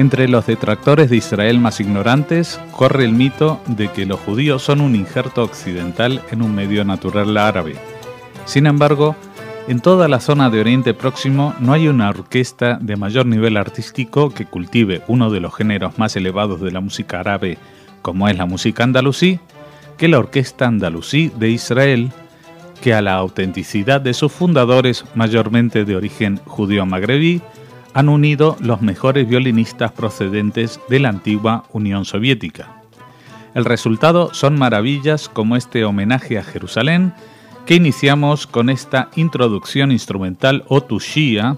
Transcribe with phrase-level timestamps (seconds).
[0.00, 4.80] Entre los detractores de Israel más ignorantes corre el mito de que los judíos son
[4.80, 7.76] un injerto occidental en un medio natural árabe.
[8.46, 9.14] Sin embargo,
[9.68, 14.30] en toda la zona de Oriente Próximo no hay una orquesta de mayor nivel artístico
[14.30, 17.58] que cultive uno de los géneros más elevados de la música árabe,
[18.00, 19.38] como es la música andalusí,
[19.98, 22.10] que la Orquesta Andalusí de Israel,
[22.80, 27.42] que a la autenticidad de sus fundadores, mayormente de origen judío-magrebí,
[27.94, 32.82] han unido los mejores violinistas procedentes de la antigua Unión Soviética.
[33.54, 37.12] El resultado son maravillas como este homenaje a Jerusalén,
[37.66, 41.56] que iniciamos con esta introducción instrumental o tushia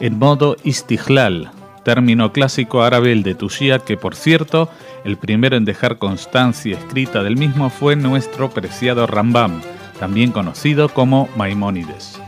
[0.00, 1.50] en modo istihlal,
[1.84, 4.68] término clásico árabe el de tushia que por cierto
[5.04, 9.60] el primero en dejar constancia escrita del mismo fue nuestro preciado Rambam,
[9.98, 12.20] también conocido como Maimónides.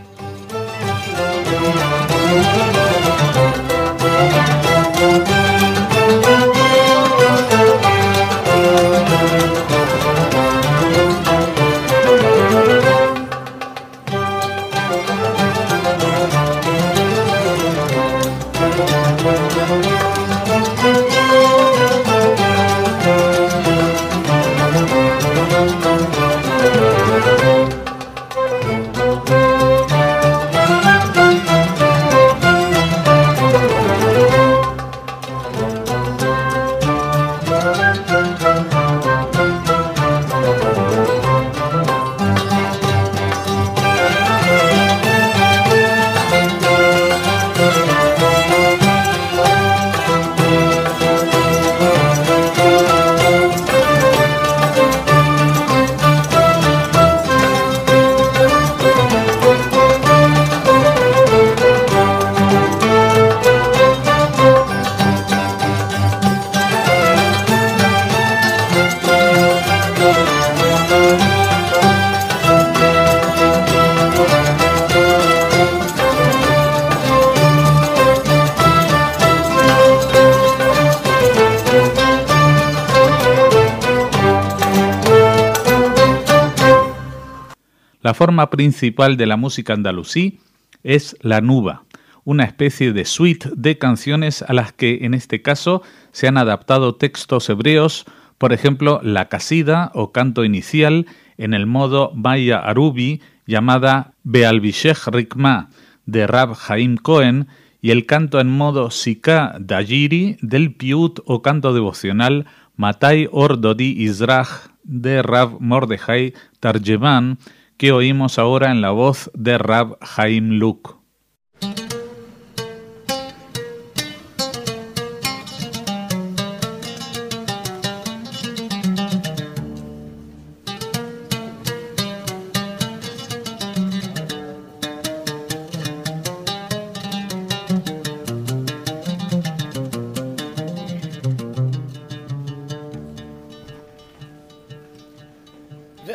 [88.15, 90.39] La forma principal de la música andalusí
[90.85, 91.83] es la nuba,
[92.23, 95.83] una especie de suite de canciones a las que en este caso
[96.13, 98.05] se han adaptado textos hebreos,
[98.39, 101.07] por ejemplo la casida o canto inicial
[101.39, 105.71] en el modo Maya Arubi llamada Bealbishech Rikma
[106.07, 107.49] de Rab Haim Cohen
[107.83, 114.69] y el canto en modo Sika Dajiri del Piut o canto devocional Matai Ordodi Izrach
[114.85, 117.39] de Rab Mordechai Tarjevan
[117.77, 120.91] que oímos ahora en la voz de Rab Haim Luke.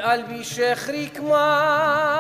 [0.08, 2.17] قلبي شخرك ما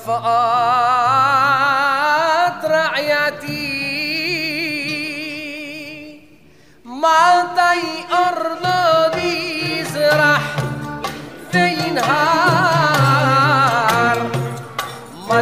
[0.00, 1.60] شفاءات
[2.64, 3.80] رعيتي.
[6.84, 7.42] ما
[8.28, 8.64] أرض
[9.14, 10.40] دي زرح
[11.52, 13.10] في نهار.
[15.28, 15.40] ما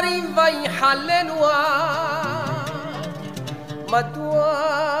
[0.00, 1.52] دارين ويحللوا
[3.88, 4.98] مدوار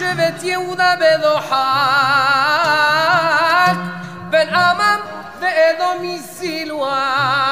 [0.00, 2.29] شفت يونا بضحاك
[6.80, 7.49] 花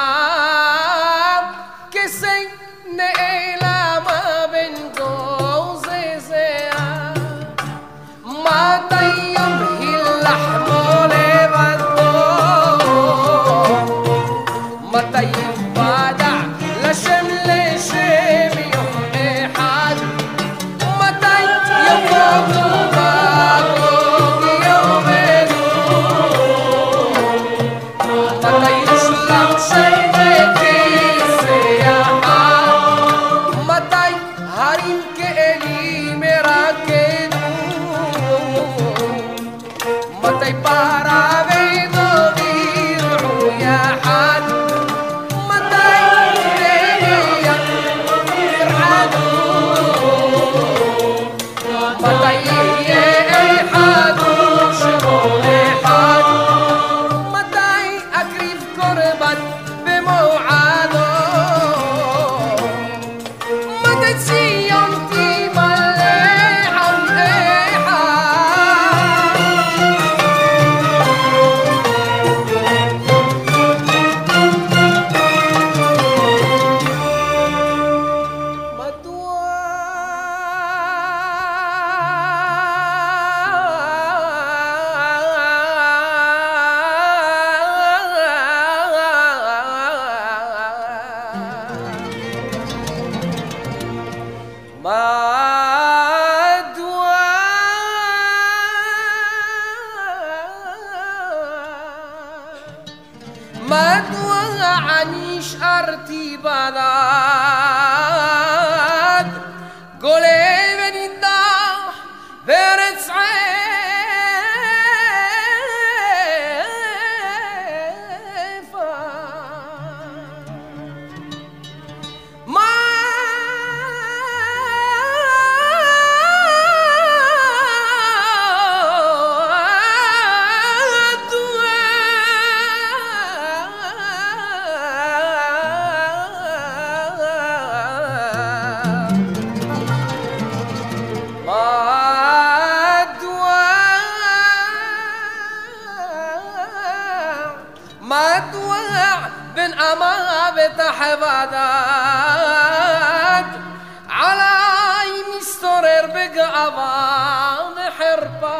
[156.58, 158.58] بقعبان حربا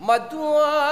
[0.00, 0.84] مدوع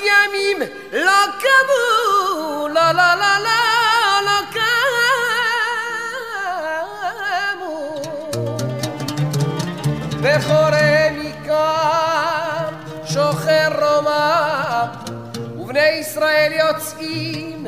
[0.00, 0.58] ימים
[0.92, 4.64] לא קמו, לא, לא, לא, לא, לא קמו.
[10.22, 12.74] וחורה מכאן
[13.06, 14.84] שוחר רומא,
[15.58, 17.66] ובני ישראל יוצאים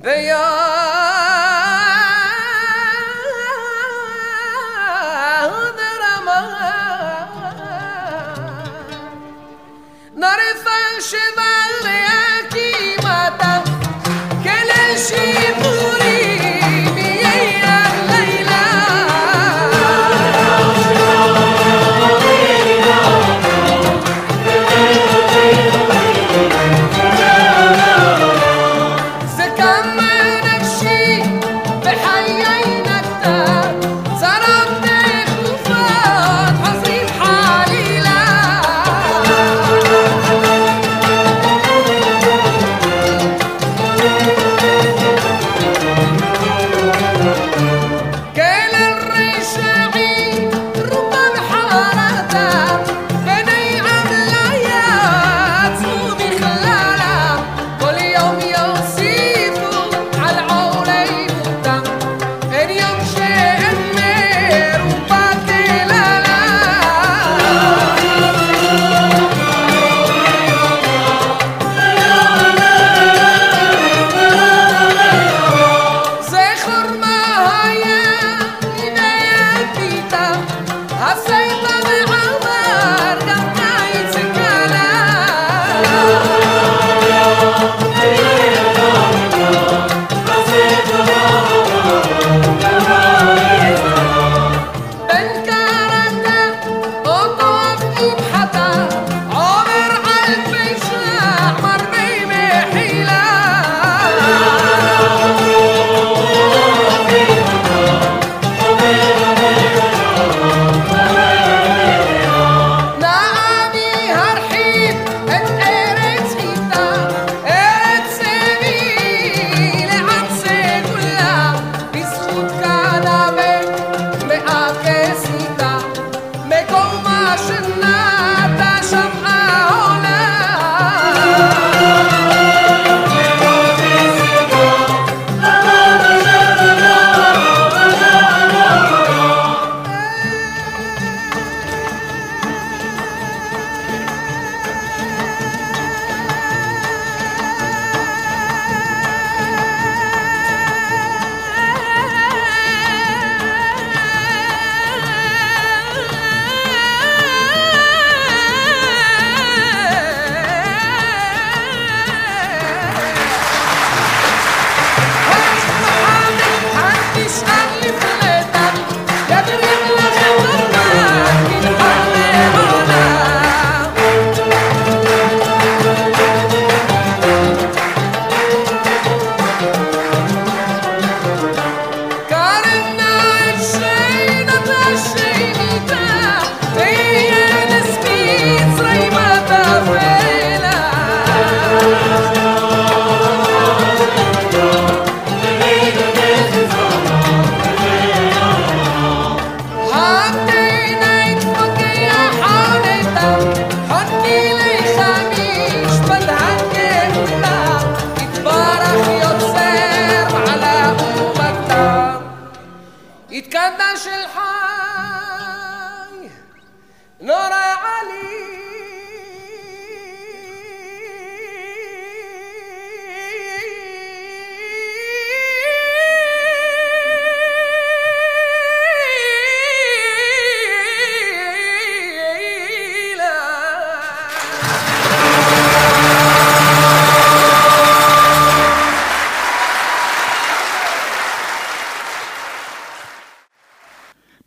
[0.00, 1.27] ביד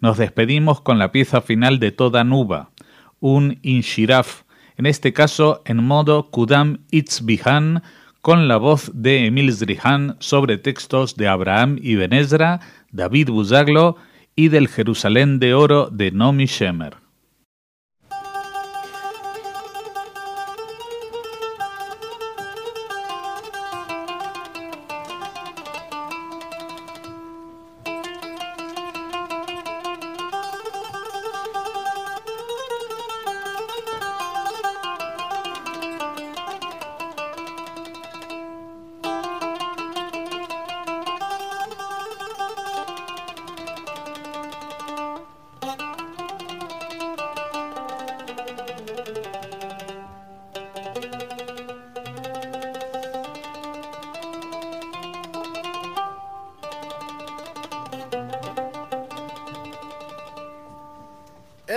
[0.02, 2.70] Nos despedimos con la pieza final de toda Nuba,
[3.20, 4.42] un Inshiraf,
[4.76, 7.84] en este caso en modo Kudam Itzbihan,
[8.20, 12.58] con la voz de Emil Zrihan sobre textos de Abraham Ibn Ezra,
[12.90, 13.96] David Buzaglo
[14.34, 17.01] y del Jerusalén de Oro de Nomi Shemer.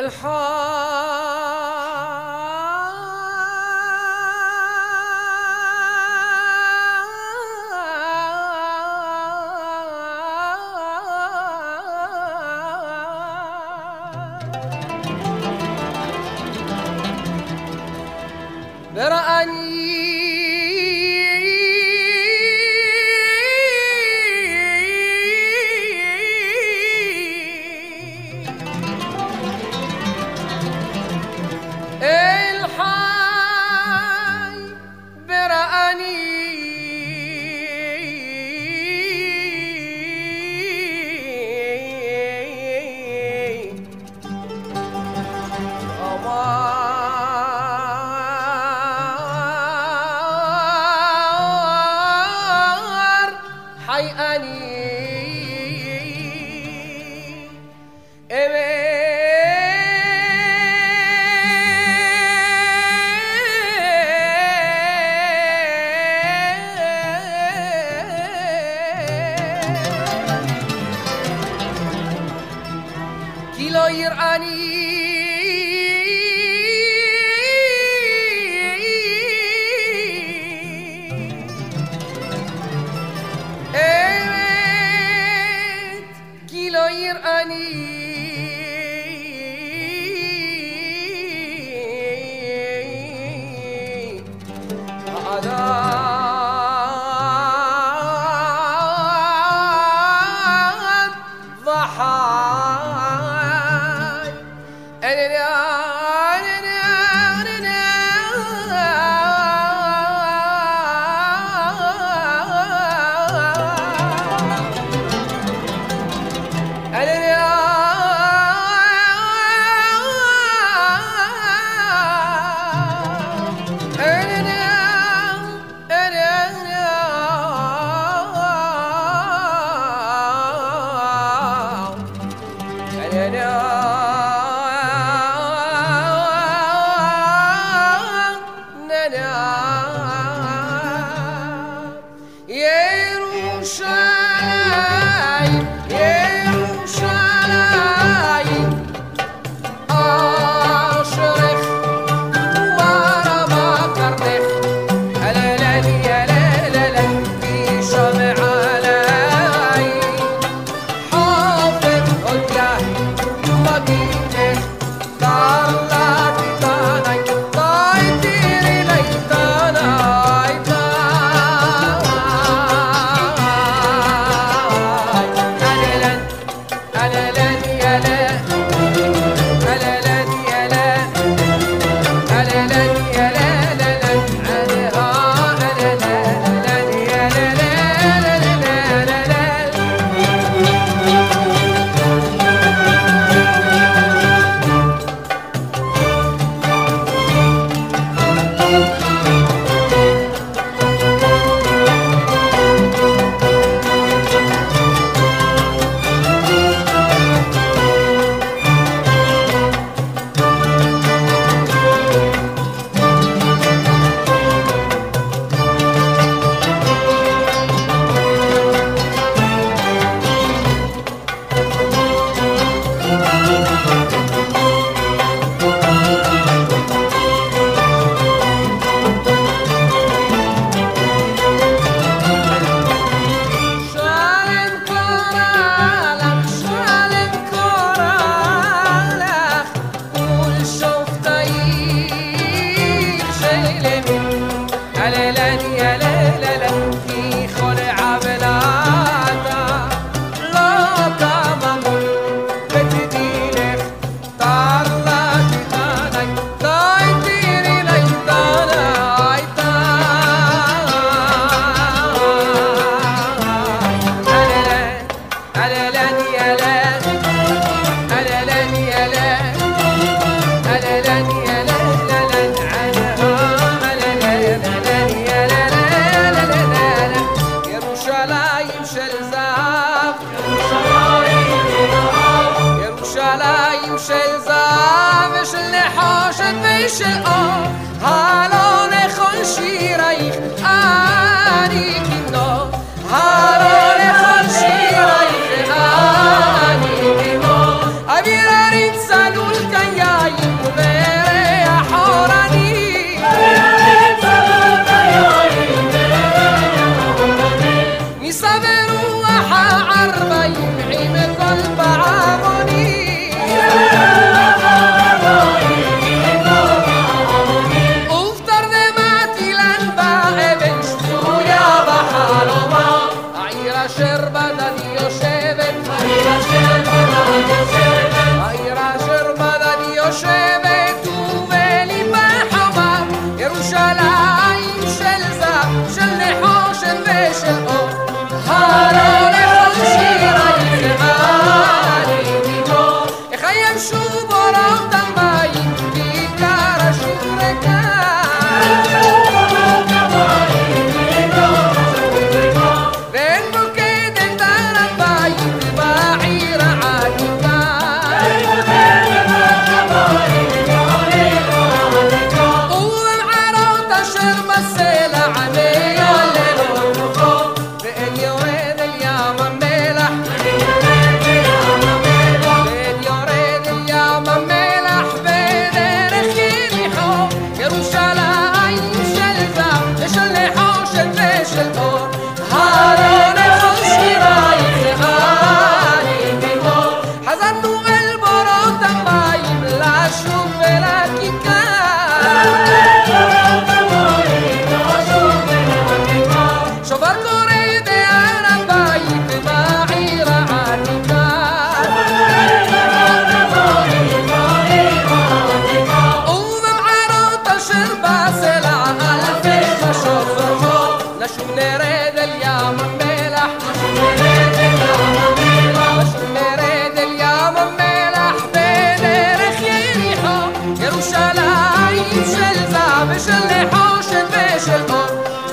[0.05, 0.64] الحال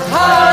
[0.09, 0.43] Hallelujah.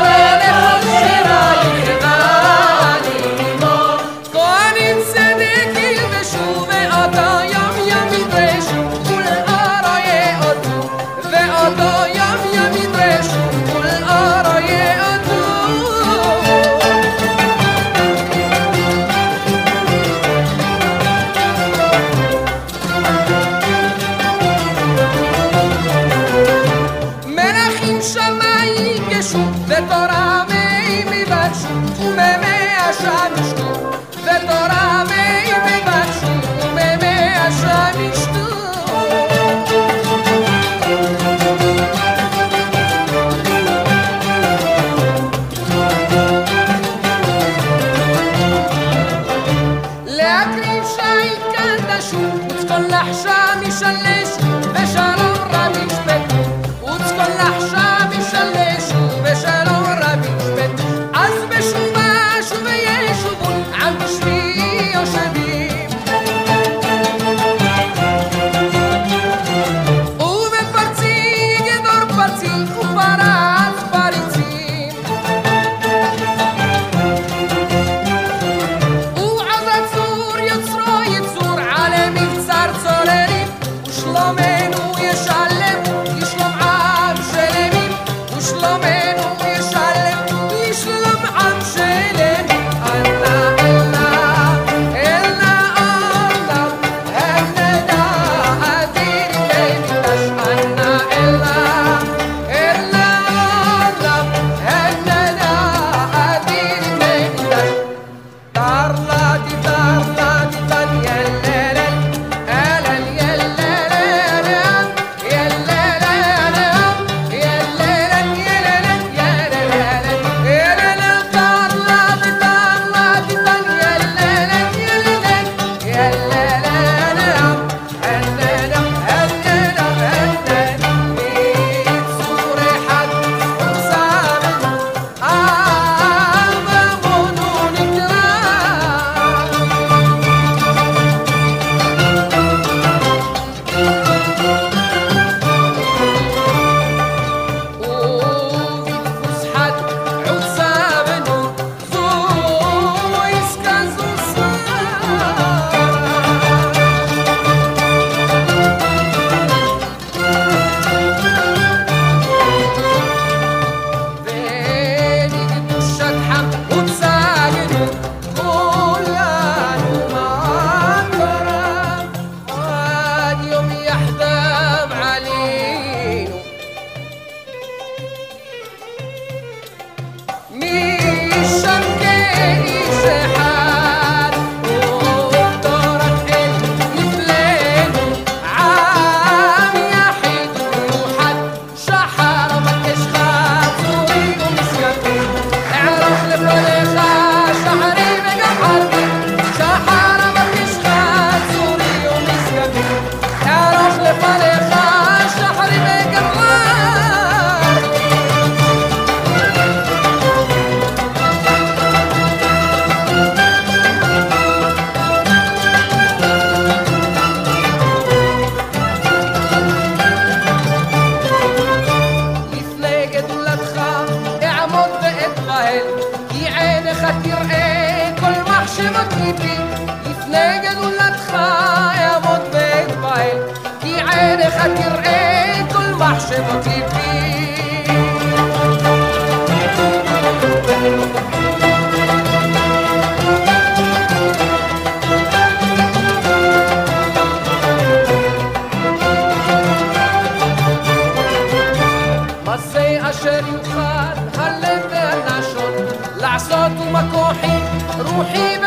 [253.39, 257.59] الجري وخاد هلت النشر لعصات ومكوحي
[257.99, 258.57] روحي